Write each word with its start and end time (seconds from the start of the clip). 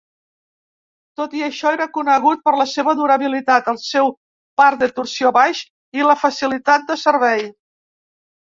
Tot 1.19 1.33
i 1.39 1.43
això, 1.47 1.73
era 1.77 1.85
conegut 1.97 2.41
per 2.47 2.53
la 2.61 2.67
seva 2.71 2.95
durabilitat, 3.01 3.69
el 3.75 3.79
seu 3.83 4.09
par 4.63 4.71
de 4.81 4.89
torsió 5.01 5.33
baix 5.39 5.63
i 6.01 6.09
la 6.09 6.17
facilitat 6.25 6.89
de 6.91 7.01
servei. 7.07 7.47